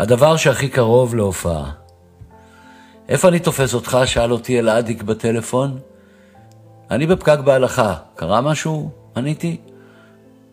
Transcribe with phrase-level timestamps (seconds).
[0.00, 1.70] הדבר שהכי קרוב להופעה.
[3.08, 3.98] איפה אני תופס אותך?
[4.04, 5.78] שאל אותי אלעדיק בטלפון.
[6.90, 7.94] אני בפקק בהלכה.
[8.14, 8.90] קרה משהו?
[9.16, 9.56] עניתי.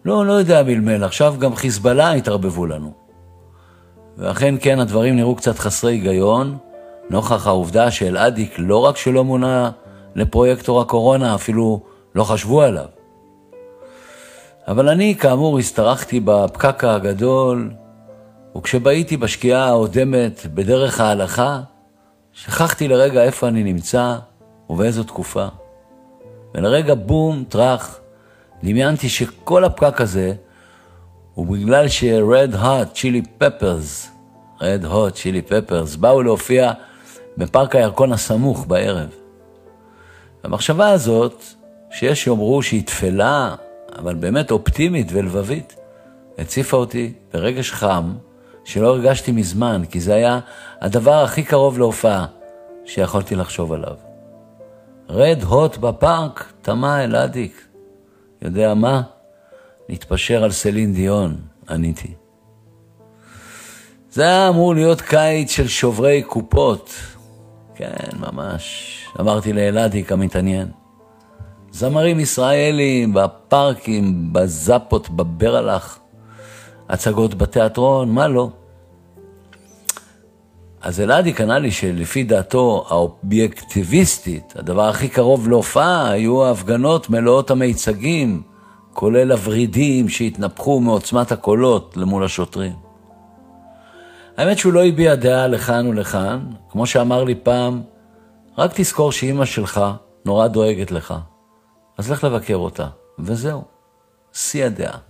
[0.05, 2.91] לא, לא יודע מלמל, עכשיו גם חיזבאללה התערבבו לנו.
[4.17, 6.57] ואכן כן, הדברים נראו קצת חסרי היגיון,
[7.09, 9.71] נוכח העובדה שאלעדיק לא רק שלא מונה
[10.15, 11.79] לפרויקטור הקורונה, אפילו
[12.15, 12.85] לא חשבו עליו.
[14.67, 17.71] אבל אני, כאמור, השתרכתי בפקק הגדול,
[18.57, 21.61] וכשבהיתי בשקיעה האודמת בדרך ההלכה,
[22.33, 24.15] שכחתי לרגע איפה אני נמצא
[24.69, 25.47] ובאיזו תקופה.
[26.55, 27.99] ולרגע בום, טראח,
[28.63, 30.33] דמיינתי שכל הפקק הזה
[31.33, 34.07] הוא בגלל ש-Red Hot Chili Peppers,
[34.59, 36.71] Red Hot Chili Peppers, באו להופיע
[37.37, 39.09] בפארק הירקון הסמוך בערב.
[40.43, 41.43] המחשבה הזאת,
[41.91, 43.55] שיש שיאמרו שהיא תפלה,
[43.99, 45.75] אבל באמת אופטימית ולבבית,
[46.37, 48.13] הציפה אותי ברגש חם
[48.67, 50.39] שלא הרגשתי מזמן, כי זה היה
[50.81, 52.25] הדבר הכי קרוב להופעה
[52.85, 53.95] שיכולתי לחשוב עליו.
[55.09, 57.67] רד הוט בפארק, תמה אלעדיק.
[58.41, 59.01] יודע מה?
[59.89, 61.35] נתפשר על סלין דיון,
[61.69, 62.13] עניתי.
[64.11, 66.93] זה היה אמור להיות קיץ של שוברי קופות.
[67.75, 68.93] כן, ממש.
[69.19, 70.67] אמרתי לאלעדיק המתעניין.
[71.71, 75.99] זמרים ישראלים, בפארקים, בזאפות, בברלח,
[76.89, 78.49] הצגות בתיאטרון, מה לא?
[80.87, 88.41] אז אלעדיק ענה לי שלפי דעתו האובייקטיביסטית, הדבר הכי קרוב להופעה היו ההפגנות מלאות המיצגים,
[88.93, 92.73] כולל הוורידים שהתנפחו מעוצמת הקולות למול השוטרים.
[94.37, 97.81] האמת שהוא לא הביע דעה לכאן ולכאן, כמו שאמר לי פעם,
[98.57, 99.81] רק תזכור שאימא שלך
[100.25, 101.13] נורא דואגת לך,
[101.97, 102.87] אז לך לבקר אותה,
[103.19, 103.63] וזהו,
[104.33, 105.06] שיא הדעה.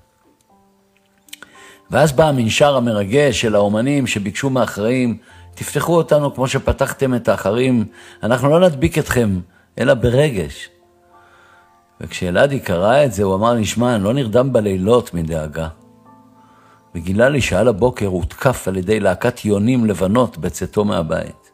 [1.92, 5.18] ואז בא המנשר המרגש של האומנים שביקשו מאחראים
[5.56, 7.86] תפתחו אותנו כמו שפתחתם את האחרים,
[8.24, 9.40] אנחנו לא נדביק אתכם,
[9.80, 10.70] אלא ברגש.
[12.02, 15.68] וכשאלעדי קרא את זה, הוא אמר לי, שמע, אני לא נרדם בלילות מדאגה.
[16.96, 21.52] וגילה לי שעל הבוקר הותקף על ידי להקת יונים לבנות בצאתו מהבית.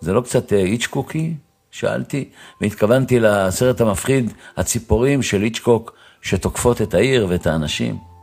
[0.00, 1.34] זה לא קצת אה, איצ'קוקי?
[1.70, 2.28] שאלתי,
[2.60, 5.92] והתכוונתי לסרט המפחיד, הציפורים של איצ'קוק
[6.22, 8.13] שתוקפות את העיר ואת האנשים.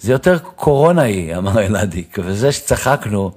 [0.00, 3.30] זה יותר קורונה היא, אמר אלעדיק, וזה שצחקנו,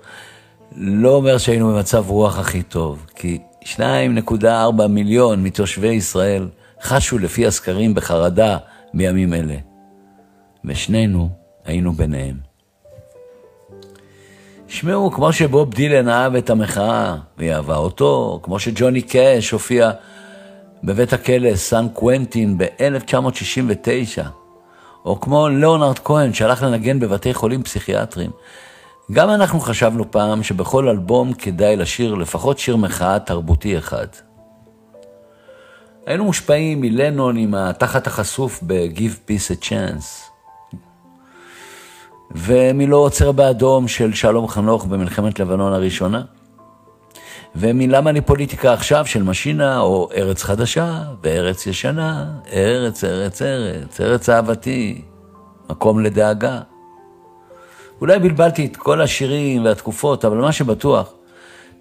[0.75, 6.47] לא אומר שהיינו במצב רוח הכי טוב, כי 2.4 מיליון מתושבי ישראל
[6.81, 8.57] חשו לפי הסקרים בחרדה
[8.93, 9.55] בימים אלה,
[10.65, 11.29] ושנינו
[11.65, 12.35] היינו ביניהם.
[14.67, 19.91] שמעו, כמו שבוב דילן אהב את המחאה, והיא אהבה אותו, כמו שג'וני קאש הופיע
[20.83, 24.42] בבית הכלא סן קוונטין ב-1969,
[25.05, 28.31] או כמו ליאונרד כהן שהלך לנגן בבתי חולים פסיכיאטריים.
[29.11, 34.07] גם אנחנו חשבנו פעם שבכל אלבום כדאי לשיר לפחות שיר מחאה תרבותי אחד.
[36.05, 40.31] היינו מושפעים מלנון עם התחת החשוף ב-Give Peace a Chance,
[42.31, 46.21] ומלא עוצר באדום של שלום חנוך במלחמת לבנון הראשונה,
[47.55, 54.29] ומלמה אני פוליטיקה עכשיו של משינה, או ארץ חדשה וארץ ישנה, ארץ, ארץ, ארץ, ארץ
[54.29, 55.01] אהבתי,
[55.69, 56.61] מקום לדאגה.
[58.01, 61.13] אולי בלבלתי את כל השירים והתקופות, אבל מה שבטוח,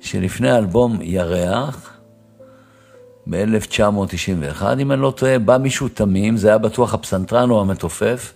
[0.01, 1.99] שלפני האלבום ירח,
[3.31, 8.33] ב-1991, אם אני לא טועה, בא מישהו תמים, זה היה בטוח הפסנתרן או המתופף,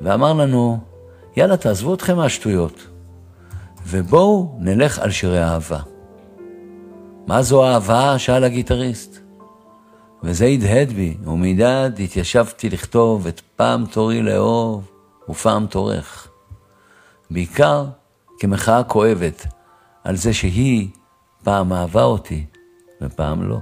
[0.00, 0.78] ואמר לנו,
[1.36, 2.86] יאללה, תעזבו אתכם מהשטויות,
[3.86, 5.91] ובואו נלך על שירי אהבה.
[7.26, 8.18] מה זו אהבה?
[8.18, 9.18] שאל הגיטריסט.
[10.22, 14.90] וזה הדהד בי, ומידד התיישבתי לכתוב את פעם תורי לאהוב
[15.28, 16.28] ופעם תורך.
[17.30, 17.86] בעיקר
[18.38, 19.46] כמחאה כואבת
[20.04, 20.88] על זה שהיא
[21.44, 22.46] פעם אהבה אותי
[23.02, 23.58] ופעם לא.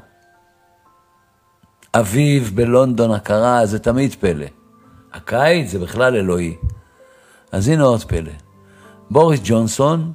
[1.95, 4.47] אביב בלונדון הקרה זה תמיד פלא.
[5.13, 6.57] הקיץ זה בכלל אלוהי.
[7.53, 8.33] אז הנה עוד פלא.
[9.11, 10.13] בוריס ג'ונסון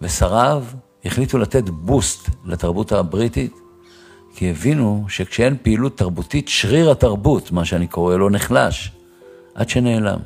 [0.00, 0.64] ושריו
[1.04, 3.52] החליטו לתת בוסט לתרבות הבריטית,
[4.34, 8.92] כי הבינו שכשאין פעילות תרבותית, שריר התרבות, מה שאני קורא לו, נחלש,
[9.54, 10.18] עד שנעלם.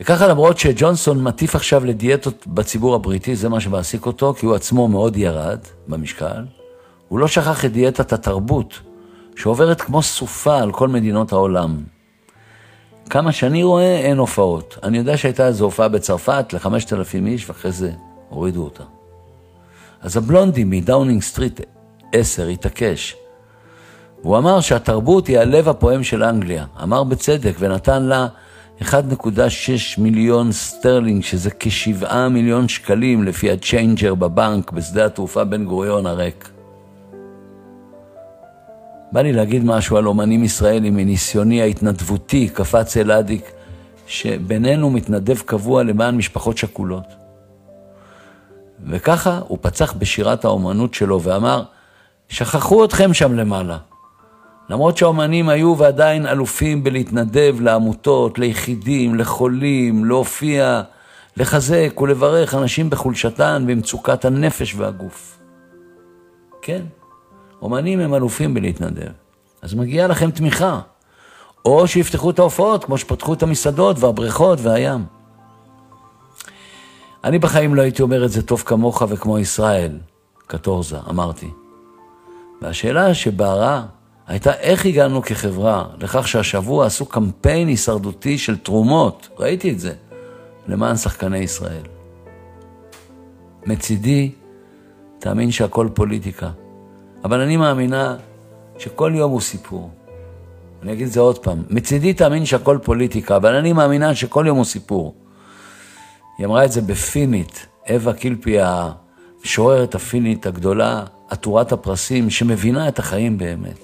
[0.00, 4.88] וככה למרות שג'ונסון מטיף עכשיו לדיאטות בציבור הבריטי, זה מה שמעסיק אותו, כי הוא עצמו
[4.88, 5.58] מאוד ירד
[5.88, 6.44] במשקל,
[7.08, 8.80] הוא לא שכח את דיאטת התרבות,
[9.36, 11.82] שעוברת כמו סופה על כל מדינות העולם.
[13.10, 14.78] כמה שאני רואה, אין הופעות.
[14.82, 17.90] אני יודע שהייתה איזו הופעה בצרפת לחמשת אלפים איש, ואחרי זה
[18.28, 18.84] הורידו אותה.
[20.00, 21.60] אז הבלונדי מדאונינג סטריט
[22.12, 23.16] 10 התעקש.
[24.22, 26.64] הוא אמר שהתרבות היא הלב הפועם של אנגליה.
[26.82, 28.26] אמר בצדק ונתן לה
[28.80, 28.88] 1.6
[29.98, 36.48] מיליון סטרלינג, שזה כשבעה מיליון שקלים לפי הצ'יינג'ר בבנק בשדה התעופה בן גוריון הריק.
[39.12, 43.50] בא לי להגיד משהו על אומנים ישראלים מניסיוני ההתנדבותי, קפץ אלאדיק,
[44.06, 47.25] שבינינו מתנדב קבוע למען משפחות שכולות.
[48.86, 51.62] וככה הוא פצח בשירת האומנות שלו ואמר,
[52.28, 53.78] שכחו אתכם שם למעלה.
[54.70, 60.82] למרות שהאומנים היו ועדיין אלופים בלהתנדב לעמותות, ליחידים, לחולים, להופיע,
[61.36, 65.38] לחזק ולברך אנשים בחולשתן, במצוקת הנפש והגוף.
[66.62, 66.82] כן,
[67.62, 69.10] אומנים הם אלופים בלהתנדב.
[69.62, 70.80] אז מגיעה לכם תמיכה.
[71.64, 75.15] או שיפתחו את ההופעות, כמו שפתחו את המסעדות והבריכות והים.
[77.26, 79.98] אני בחיים לא הייתי אומר את זה טוב כמוך וכמו ישראל,
[80.46, 81.50] קטורזה, אמרתי.
[82.62, 83.86] והשאלה שבערה
[84.26, 89.92] הייתה איך הגענו כחברה לכך שהשבוע עשו קמפיין הישרדותי של תרומות, ראיתי את זה,
[90.68, 91.82] למען שחקני ישראל.
[93.66, 94.32] מצידי,
[95.18, 96.50] תאמין שהכל פוליטיקה,
[97.24, 98.16] אבל אני מאמינה
[98.78, 99.90] שכל יום הוא סיפור.
[100.82, 104.56] אני אגיד את זה עוד פעם, מצידי תאמין שהכל פוליטיקה, אבל אני מאמינה שכל יום
[104.56, 105.14] הוא סיפור.
[106.38, 113.38] היא אמרה את זה בפינית, אווה קילפי, המשוררת הפינית הגדולה, עטורת הפרסים, שמבינה את החיים
[113.38, 113.78] באמת.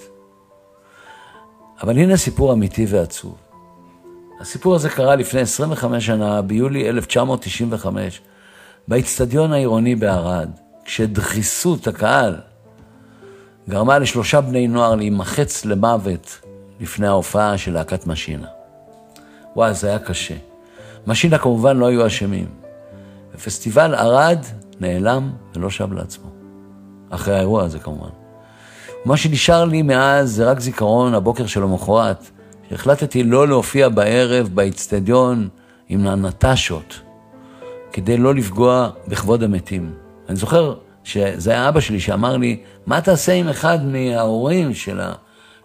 [1.82, 3.36] אבל הנה סיפור אמיתי ועצוב.
[4.40, 8.20] הסיפור הזה קרה לפני 25 שנה, ביולי 1995,
[8.88, 10.50] באיצטדיון העירוני בערד,
[10.84, 12.36] כשדחיסות הקהל
[13.68, 16.40] גרמה לשלושה בני נוער להימחץ למוות
[16.80, 18.46] לפני ההופעה של להקת משינה.
[19.56, 20.51] וואי, זה היה קשה.
[21.06, 22.46] משינה כמובן לא היו אשמים.
[23.34, 24.38] ופסטיבל ערד
[24.80, 26.30] נעלם ולא שב לעצמו.
[27.10, 28.08] אחרי האירוע הזה כמובן.
[29.04, 32.30] מה שנשאר לי מאז זה רק זיכרון הבוקר של המחרת,
[32.70, 35.48] שהחלטתי לא להופיע בערב באיצטדיון
[35.88, 37.00] עם הנטשות,
[37.92, 39.94] כדי לא לפגוע בכבוד המתים.
[40.28, 40.74] אני זוכר
[41.04, 45.00] שזה היה אבא שלי שאמר לי, מה תעשה אם אחד מההורים של,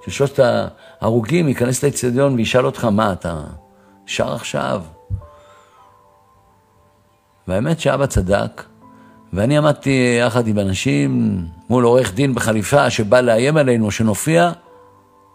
[0.08, 3.44] שלושת ההרוגים ייכנס לאיצטדיון וישאל אותך, מה אתה
[4.06, 4.82] שר עכשיו?
[7.48, 8.64] והאמת שאבא צדק,
[9.34, 14.52] ואני עמדתי יחד עם אנשים מול עורך דין בחליפה שבא לאיים עלינו שנופיע,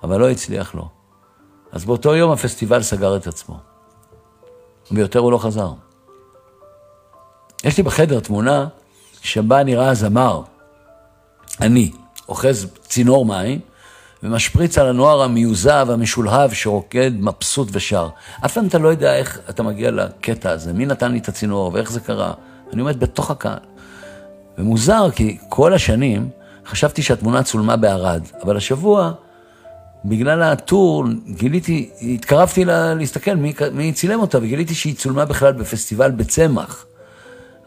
[0.02, 0.88] אבל לא הצליח לו.
[1.72, 3.58] אז באותו יום הפסטיבל סגר את עצמו.
[4.90, 5.72] ויותר הוא לא חזר.
[7.64, 8.66] יש לי בחדר תמונה
[9.22, 10.42] שבה נראה זמר,
[11.60, 11.90] אני,
[12.28, 13.60] אוחז צינור מים,
[14.22, 18.08] ומשפריץ על הנוער המיוזע והמשולהב שרוקד מבסוט ושר.
[18.44, 21.70] אף פעם אתה לא יודע איך אתה מגיע לקטע הזה, מי נתן לי את הצינור
[21.74, 22.32] ואיך זה קרה.
[22.72, 23.58] אני עומד בתוך הקהל.
[24.58, 26.28] ומוזר, כי כל השנים
[26.66, 29.12] חשבתי שהתמונה צולמה בערד, אבל השבוע,
[30.04, 36.10] בגלל הטור, גיליתי, התקרבתי לה, להסתכל מי, מי צילם אותה, וגיליתי שהיא צולמה בכלל בפסטיבל
[36.10, 36.86] בצמח,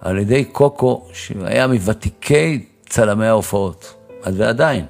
[0.01, 3.93] על ידי קוקו, שהיה מוותיקי צלמי ההופעות,
[4.23, 4.85] אז ועדיין.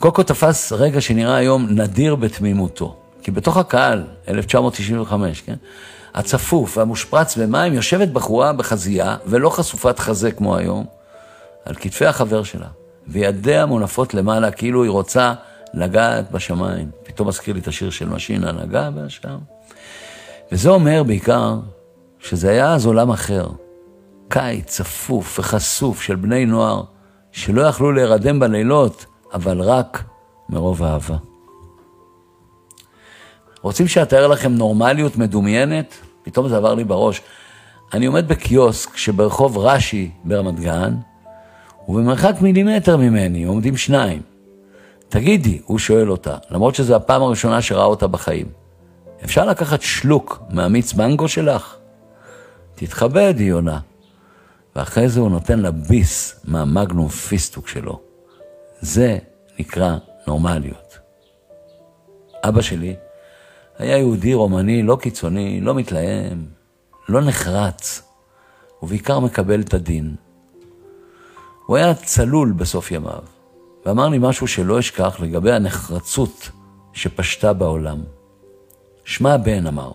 [0.00, 5.56] קוקו תפס רגע שנראה היום נדיר בתמימותו, כי בתוך הקהל, 1995, כן?
[6.14, 10.84] הצפוף והמושפרץ במים, יושבת בחורה בחזייה, ולא חשופת חזה כמו היום,
[11.64, 12.66] על כתפי החבר שלה,
[13.08, 15.34] וידיה מונפות למעלה כאילו היא רוצה
[15.74, 16.90] לגעת בשמיים.
[17.02, 19.38] פתאום מזכיר לי את השיר של משינה, נגע בשם.
[20.52, 21.58] וזה אומר בעיקר
[22.18, 23.46] שזה היה אז עולם אחר.
[24.28, 26.82] קיץ צפוף וחשוף של בני נוער
[27.32, 30.04] שלא יכלו להירדם בלילות, אבל רק
[30.48, 31.16] מרוב אהבה.
[33.62, 35.94] רוצים שאתאר לכם נורמליות מדומיינת?
[36.22, 37.22] פתאום זה עבר לי בראש.
[37.94, 40.94] אני עומד בקיוסק שברחוב רש"י ברמת גן,
[41.88, 44.22] ובמרחק מילימטר ממני עומדים שניים.
[45.08, 48.46] תגידי, הוא שואל אותה, למרות שזו הפעם הראשונה שראה אותה בחיים,
[49.24, 51.76] אפשר לקחת שלוק מהמיץ מנגו שלך?
[52.74, 53.78] תתכבד, היא עונה.
[54.76, 58.05] ואחרי זה הוא נותן לה ביס מהמגנום פיסטוק שלו.
[58.80, 59.18] זה
[59.58, 60.98] נקרא נורמליות.
[62.44, 62.96] אבא שלי
[63.78, 66.46] היה יהודי רומני לא קיצוני, לא מתלהם,
[67.08, 68.02] לא נחרץ,
[68.82, 70.14] ובעיקר מקבל את הדין.
[71.66, 73.22] הוא היה צלול בסוף ימיו,
[73.86, 76.50] ואמר לי משהו שלא אשכח לגבי הנחרצות
[76.92, 78.02] שפשטה בעולם.
[79.04, 79.92] שמע בן, אמר,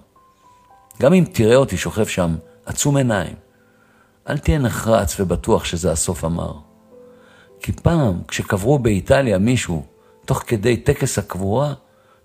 [1.01, 2.35] גם אם תראה אותי שוכב שם
[2.65, 3.35] עצום עיניים,
[4.29, 6.70] אל תהיה נחרץ ובטוח שזה הסוף המר.
[7.61, 9.85] כי פעם, כשקברו באיטליה מישהו,
[10.25, 11.73] תוך כדי טקס הקבורה,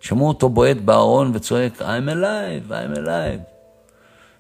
[0.01, 3.41] שמעו אותו בועט בארון וצועק, I'm alive, I'm alive.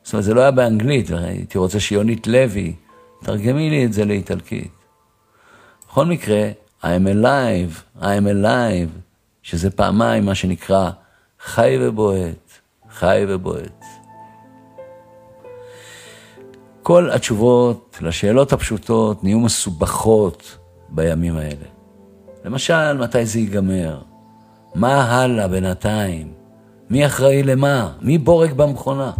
[0.02, 2.74] זאת אומרת, זה לא היה באנגלית, הייתי רוצה שיונית לוי,
[3.22, 4.72] תרגמי לי את זה לאיטלקית.
[5.88, 6.50] בכל מקרה,
[6.82, 9.00] I'm alive, I'm alive,
[9.42, 10.90] שזה פעמיים מה שנקרא
[11.40, 12.50] חי ובועט,
[12.90, 13.84] חי ובועט.
[16.82, 20.58] כל התשובות לשאלות הפשוטות נהיו מסובכות
[20.96, 21.66] בימים האלה.
[22.44, 24.00] למשל, מתי זה ייגמר?
[24.74, 26.32] מה הלאה בינתיים?
[26.90, 27.92] מי אחראי למה?
[28.00, 29.12] מי בורג במכונה?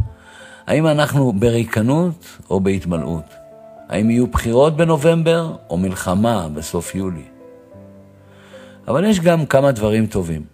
[0.66, 3.35] האם אנחנו בריקנות או בהתמלאות?
[3.88, 7.25] האם יהיו בחירות בנובמבר או מלחמה בסוף יולי?
[8.88, 10.45] אבל יש גם כמה דברים טובים.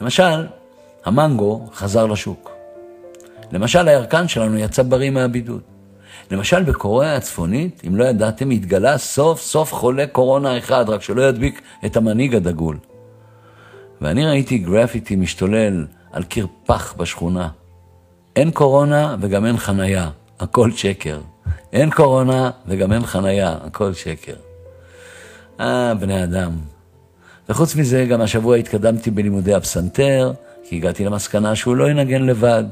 [0.00, 0.46] למשל,
[1.04, 2.50] המנגו חזר לשוק.
[3.52, 5.75] למשל, הירקן שלנו יצא בריא מהבידוד.
[6.30, 11.62] למשל, בקוריאה הצפונית, אם לא ידעתם, התגלה סוף סוף חולה קורונה אחד, רק שלא ידביק
[11.86, 12.78] את המנהיג הדגול.
[14.00, 17.48] ואני ראיתי גרפיטי משתולל על קיר פח בשכונה.
[18.36, 21.20] אין קורונה וגם אין חנייה, הכל שקר.
[21.72, 24.34] אין קורונה וגם אין חנייה, הכל שקר.
[25.60, 26.52] אה, בני אדם.
[27.48, 30.32] וחוץ מזה, גם השבוע התקדמתי בלימודי הפסנתר,
[30.68, 32.64] כי הגעתי למסקנה שהוא לא ינגן לבד.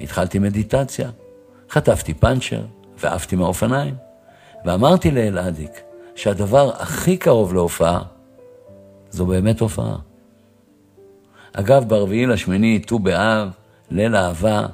[0.00, 1.10] התחלתי מדיטציה,
[1.70, 2.62] חטפתי פאנצ'ר
[2.98, 3.94] ועפתי מהאופניים,
[4.64, 5.70] ואמרתי לאלעדיק
[6.14, 8.02] שהדבר הכי קרוב להופעה
[9.10, 9.96] זו באמת הופעה.
[11.52, 13.48] אגב, ברביעי לשמיני, ט"ו באב,
[13.90, 14.66] ליל אהבה,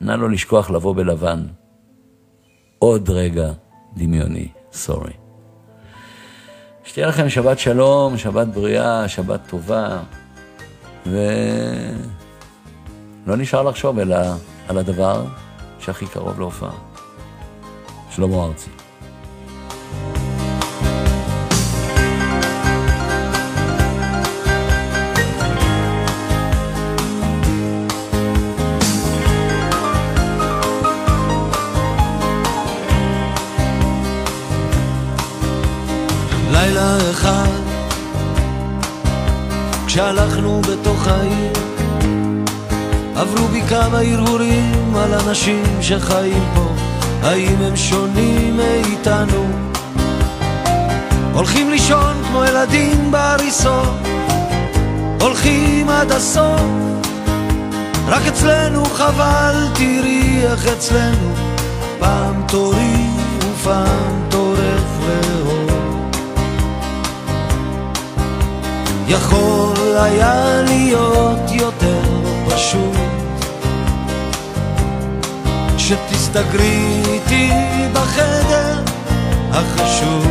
[0.00, 1.42] נא לא לשכוח לבוא בלבן.
[2.78, 3.52] עוד רגע
[3.96, 5.12] דמיוני, סורי.
[6.84, 9.98] שתהיה לכם שבת שלום, שבת בריאה, שבת טובה,
[11.06, 11.16] ולא
[13.26, 14.16] נשאר לחשוב אלא
[14.68, 15.24] על הדבר
[15.86, 16.70] שהכי קרוב להופעה.
[18.10, 18.70] שלמה ארצי.
[36.50, 37.48] לילה אחד
[39.86, 41.75] כשהלכנו בתוך העיר
[43.16, 46.68] עברו בי כמה הרהורים על אנשים שחיים פה.
[47.22, 49.46] האם הם שונים מאיתנו?
[51.34, 53.94] הולכים לישון כמו ילדים בהריסות.
[55.20, 56.60] הולכים עד הסוף.
[58.08, 61.34] רק אצלנו חבל תראי איך אצלנו.
[61.98, 63.06] פעם תורי
[63.40, 65.66] ופעם תורך לאור
[69.08, 71.25] יכול היה להיות
[75.86, 77.50] שתסתגרי איתי
[77.92, 78.82] בחדר
[79.50, 80.26] החשוב.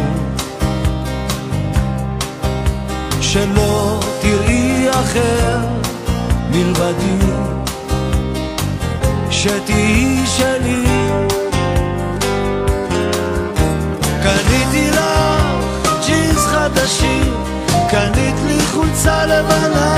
[3.21, 5.59] שלא תראי אחר
[6.51, 7.25] מלבדי.
[9.31, 10.85] שתהיי שלי.
[14.23, 17.33] קניתי לך ג'ינס חדשים
[17.91, 19.94] קנית לי חולצה לבנה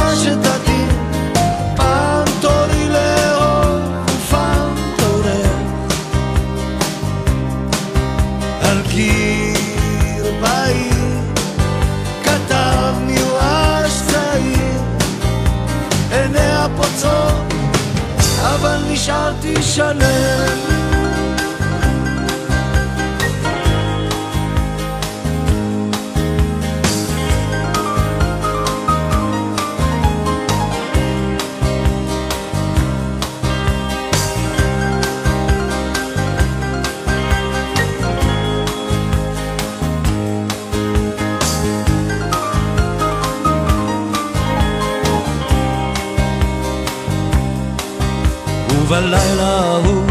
[49.07, 50.05] ובלילה ההוא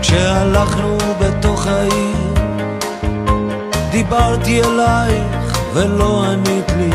[0.00, 2.34] כשהלכנו בתוך העיר
[3.90, 6.90] דיברתי אלייך ולא ענית לי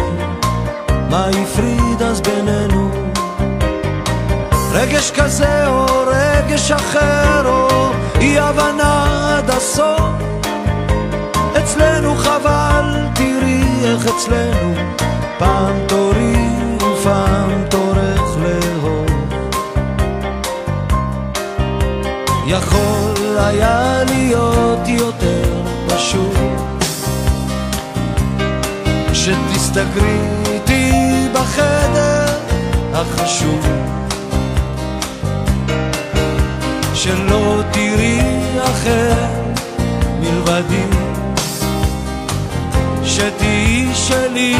[1.09, 2.91] מה הפריד אז בינינו?
[4.71, 7.89] רגש כזה או רגש אחר או
[8.19, 10.01] אי הבנה עד הסוף
[11.57, 14.73] אצלנו חבל תראי איך אצלנו
[15.37, 17.86] פעם תורי ופעם תורך
[22.47, 26.37] יכול היה להיות יותר פשוט.
[29.13, 30.19] שתסתגרי
[30.53, 30.91] איתי
[31.33, 32.25] בחדר
[32.93, 33.67] החשוב
[36.93, 38.21] שלא תראי
[38.63, 39.15] אחר
[40.19, 40.87] מלבדי.
[43.03, 44.55] שתהיי שלי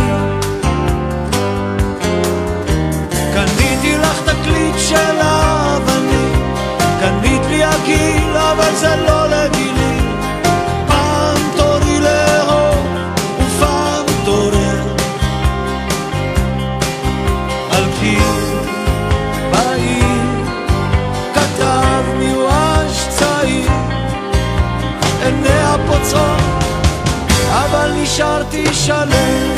[28.18, 29.56] נשארתי שלם.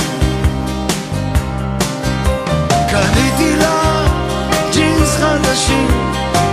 [2.89, 4.05] קניתי לה
[4.73, 5.87] ג'ינס חדשים,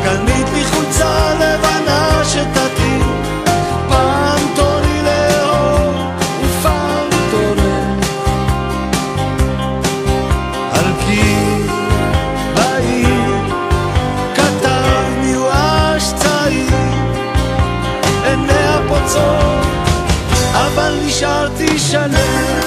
[0.05, 3.23] קנית לי חולצה לבנה שתתאים,
[3.89, 5.95] פעם תורי לאור
[6.43, 8.01] ופעם תורם.
[10.73, 11.73] על קיר
[12.55, 13.35] בעיר
[14.35, 16.71] כתב מיואש צעיר,
[18.25, 19.46] עיניה פוצעות,
[21.05, 22.66] נשארתי שלם.